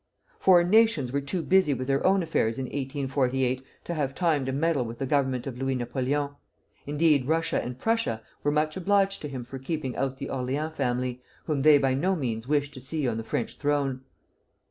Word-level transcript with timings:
Foreign 0.39 0.71
nations 0.71 1.11
were 1.11 1.21
too 1.21 1.43
busy 1.43 1.75
with 1.75 1.85
their 1.85 2.03
own 2.03 2.23
affairs 2.23 2.57
in 2.57 2.65
1848 2.65 3.63
to 3.83 3.93
have 3.93 4.15
time 4.15 4.47
to 4.47 4.51
meddle 4.51 4.83
with 4.83 4.97
the 4.97 5.05
Government 5.05 5.45
of 5.45 5.59
Louis 5.59 5.75
Napoleon, 5.75 6.31
indeed, 6.87 7.27
Russia 7.27 7.61
and 7.63 7.77
Prussia 7.77 8.23
were 8.41 8.49
much 8.51 8.75
obliged 8.75 9.21
to 9.21 9.27
him 9.29 9.43
for 9.43 9.59
keeping 9.59 9.95
out 9.95 10.17
the 10.17 10.31
Orleans 10.31 10.75
family, 10.75 11.21
whom 11.45 11.61
they 11.61 11.77
by 11.77 11.93
no 11.93 12.15
means 12.15 12.47
wished 12.47 12.73
to 12.73 12.79
see 12.79 13.07
on 13.07 13.17
the 13.17 13.23
French 13.23 13.59
throne. 13.59 14.01